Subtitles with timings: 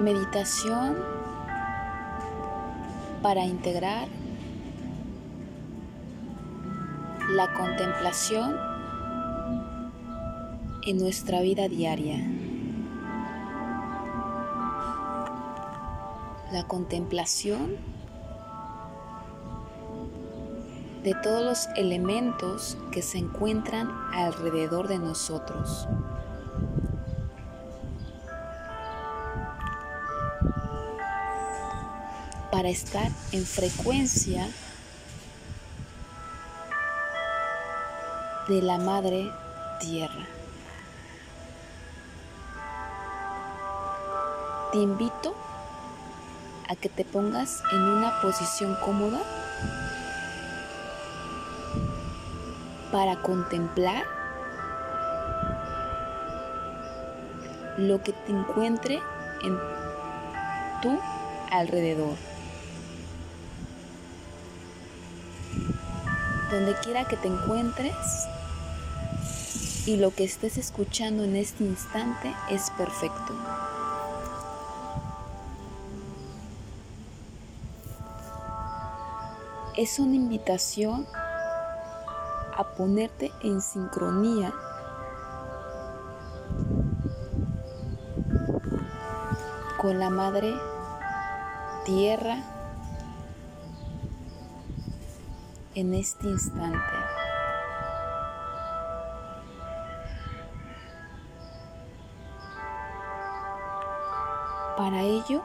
[0.00, 0.96] Meditación
[3.22, 4.08] para integrar
[7.30, 8.56] la contemplación
[10.82, 12.18] en nuestra vida diaria.
[16.52, 17.76] La contemplación
[21.02, 25.88] de todos los elementos que se encuentran alrededor de nosotros.
[32.66, 34.48] Estar en frecuencia
[38.48, 39.30] de la Madre
[39.78, 40.26] Tierra.
[44.72, 45.36] Te invito
[46.68, 49.22] a que te pongas en una posición cómoda
[52.90, 54.02] para contemplar
[57.78, 59.00] lo que te encuentre
[59.44, 59.56] en
[60.82, 60.98] tu
[61.52, 62.35] alrededor.
[66.50, 67.94] Donde quiera que te encuentres
[69.86, 73.34] y lo que estés escuchando en este instante es perfecto.
[79.76, 81.06] Es una invitación
[82.56, 84.52] a ponerte en sincronía
[89.78, 90.54] con la madre
[91.84, 92.55] tierra
[95.76, 96.78] en este instante.
[104.76, 105.42] Para ello,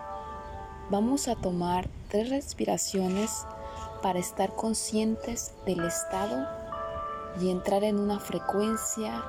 [0.90, 3.46] vamos a tomar tres respiraciones
[4.02, 6.48] para estar conscientes del estado
[7.40, 9.24] y entrar en una frecuencia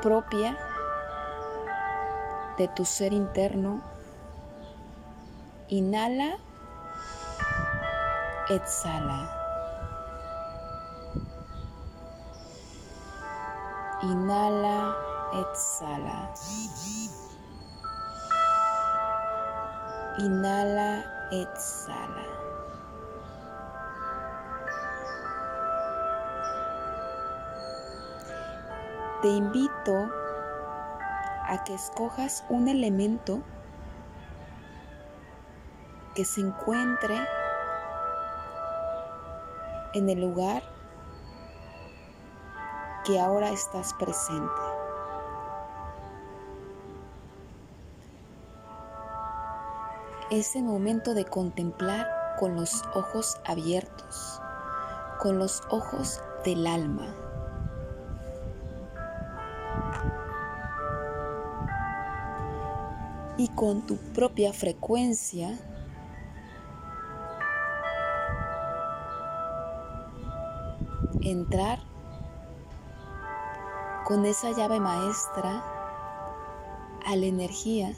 [0.00, 0.58] propia
[2.56, 3.91] de tu ser interno.
[5.72, 6.36] Inhala,
[8.50, 9.20] exhala.
[14.02, 14.76] Inhala,
[15.40, 16.18] exhala.
[20.18, 20.90] Inhala,
[21.30, 22.26] exhala.
[29.22, 30.10] te invito
[31.48, 33.40] a que escojas un elemento
[36.14, 37.18] que se encuentre
[39.94, 40.62] en el lugar
[43.04, 44.50] que ahora estás presente.
[50.30, 52.06] Es el momento de contemplar
[52.38, 54.40] con los ojos abiertos,
[55.20, 57.14] con los ojos del alma.
[63.38, 65.58] y con tu propia frecuencia
[71.24, 71.78] entrar
[74.04, 75.62] con esa llave maestra
[77.06, 77.94] a la energía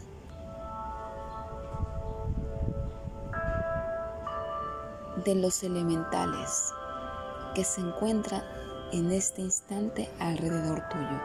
[5.24, 6.72] de los elementales
[7.54, 8.42] que se encuentran
[8.92, 11.20] en este instante alrededor tuyo.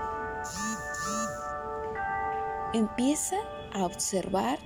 [2.74, 3.38] Empieza
[3.74, 4.60] a observar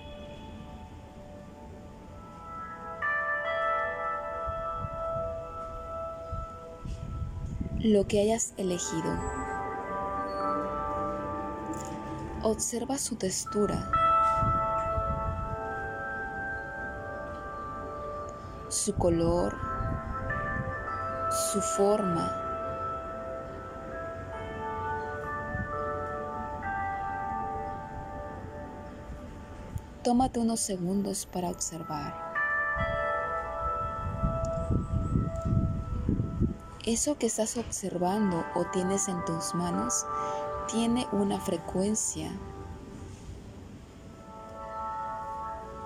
[7.83, 9.19] lo que hayas elegido.
[12.41, 13.91] Observa su textura,
[18.69, 19.57] su color,
[21.51, 22.39] su forma.
[30.03, 32.22] Tómate unos segundos para observar.
[36.85, 40.05] Eso que estás observando o tienes en tus manos
[40.69, 42.29] tiene una frecuencia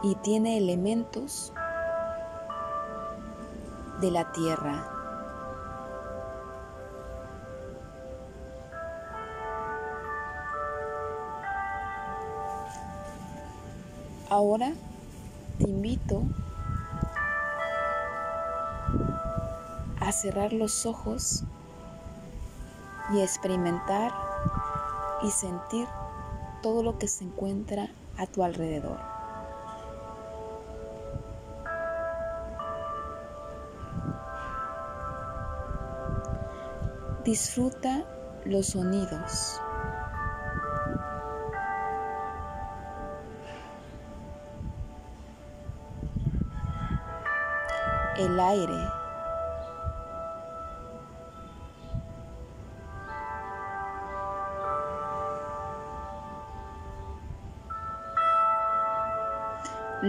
[0.01, 1.53] y tiene elementos
[4.01, 4.91] de la tierra.
[14.31, 14.73] Ahora
[15.59, 16.23] te invito
[20.07, 21.43] a cerrar los ojos
[23.13, 24.13] y experimentar
[25.21, 25.85] y sentir
[26.63, 28.97] todo lo que se encuentra a tu alrededor.
[37.25, 38.05] Disfruta
[38.45, 39.59] los sonidos.
[48.17, 49.06] El aire.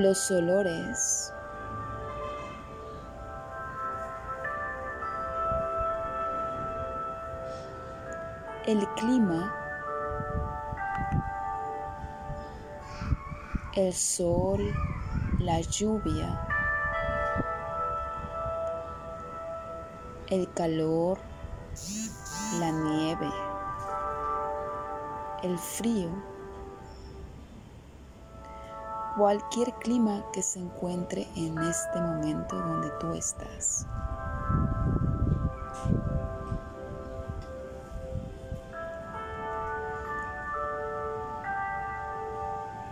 [0.08, 1.34] Los olores,
[8.64, 9.54] el clima,
[13.74, 14.74] el sol,
[15.40, 16.40] la lluvia,
[20.30, 21.18] el calor,
[22.60, 23.30] la nieve,
[25.42, 26.08] el frío,
[29.18, 33.86] cualquier clima que se encuentre en este momento donde tú estás.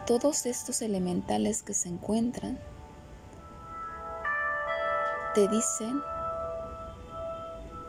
[0.07, 2.61] todos estos elementales que se encuentran
[5.35, 6.01] te dicen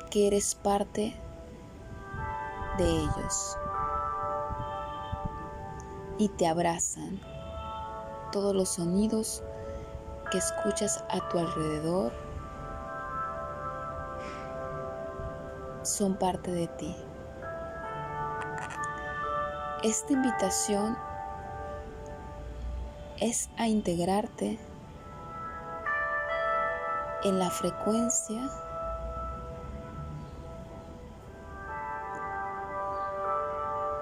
[0.10, 1.16] que eres parte
[2.80, 3.58] de ellos
[6.18, 7.37] y te abrazan.
[8.32, 9.44] Todos los sonidos
[10.32, 12.12] que escuchas a tu alrededor
[15.84, 16.96] son parte de ti.
[19.84, 20.98] Esta invitación
[23.20, 24.60] es a integrarte
[27.24, 28.42] en la frecuencia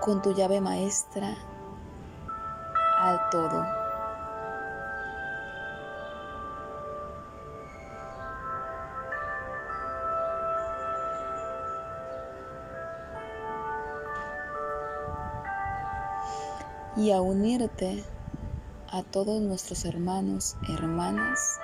[0.01, 1.36] con tu llave maestra
[3.00, 3.85] al todo.
[16.98, 18.06] Y a unirte
[18.90, 21.60] a todos nuestros hermanos, hermanas,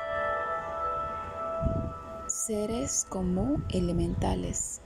[2.28, 4.82] seres como elementales.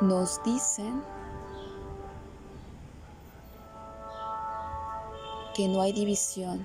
[0.00, 1.02] Nos dicen
[5.56, 6.64] que no hay división.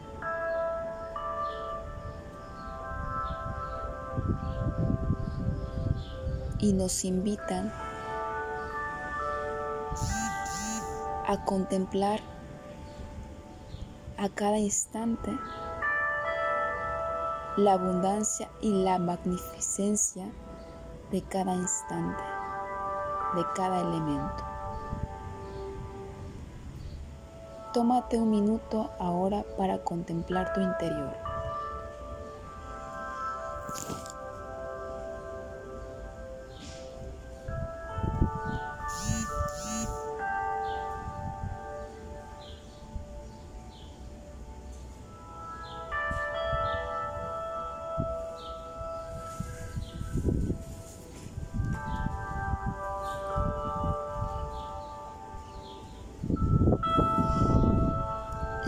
[6.59, 7.73] Y nos invitan
[11.27, 12.19] a contemplar
[14.17, 15.31] a cada instante
[17.57, 20.31] la abundancia y la magnificencia
[21.11, 22.23] de cada instante,
[23.35, 24.43] de cada elemento.
[27.73, 31.15] Tómate un minuto ahora para contemplar tu interior.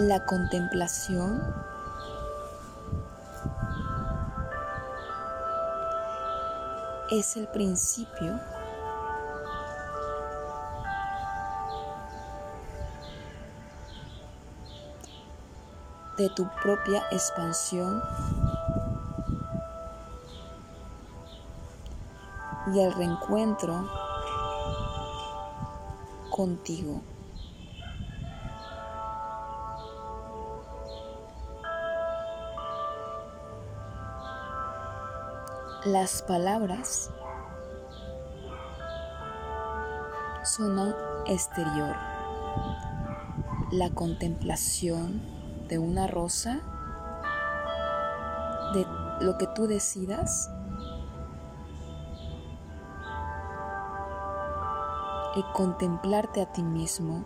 [0.07, 1.41] La contemplación.
[7.09, 8.39] Es el principio.
[16.17, 17.99] De tu propia expansión.
[22.75, 23.89] Y el reencuentro
[26.29, 27.01] contigo.
[35.85, 37.11] Las palabras
[40.43, 40.95] son
[41.27, 41.95] exterior.
[43.71, 45.21] La contemplación
[45.67, 46.59] de una rosa,
[48.73, 48.83] de
[49.23, 50.49] lo que tú decidas,
[55.35, 57.23] y contemplarte a ti mismo.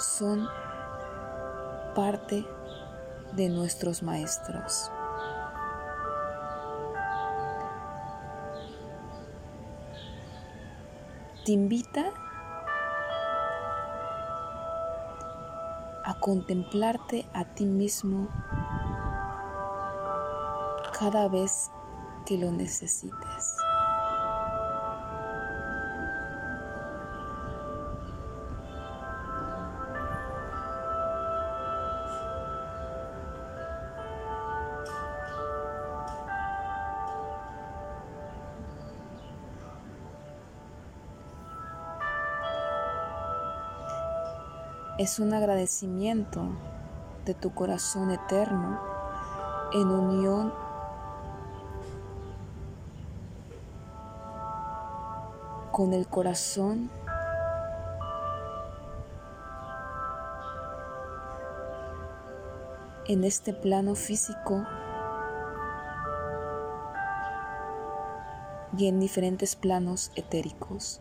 [0.00, 0.48] Son
[1.98, 2.46] parte
[3.32, 4.88] de nuestros maestros.
[11.44, 12.12] Te invita
[16.04, 18.28] a contemplarte a ti mismo
[20.96, 21.68] cada vez
[22.26, 23.57] que lo necesites.
[44.98, 46.42] Es un agradecimiento
[47.24, 48.80] de tu corazón eterno
[49.72, 50.52] en unión
[55.70, 56.90] con el corazón
[63.06, 64.66] en este plano físico
[68.76, 71.00] y en diferentes planos etéricos.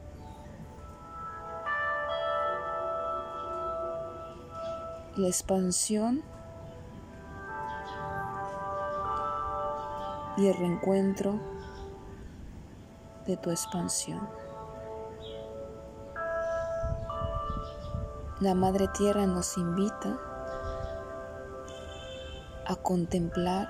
[5.18, 6.22] La expansión
[10.38, 11.40] y el reencuentro
[13.26, 14.30] de tu expansión.
[18.42, 20.20] La Madre Tierra nos invita
[22.68, 23.68] a contemplar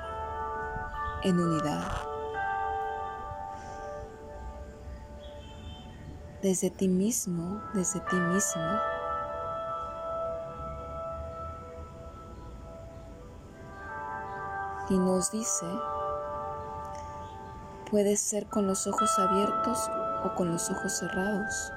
[1.23, 1.87] en unidad.
[6.41, 8.96] Desde ti mismo, desde ti misma.
[14.89, 15.65] Y nos dice,
[17.91, 19.89] puedes ser con los ojos abiertos
[20.23, 21.71] o con los ojos cerrados.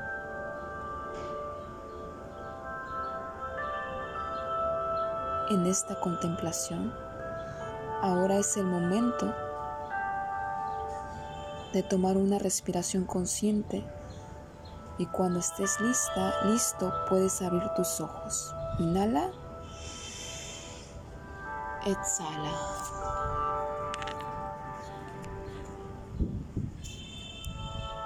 [5.51, 6.93] En esta contemplación
[8.03, 9.35] Ahora es el momento
[11.75, 13.85] de tomar una respiración consciente
[14.97, 18.55] y cuando estés lista, listo, puedes abrir tus ojos.
[18.79, 19.31] Inhala.
[21.85, 22.53] Exhala.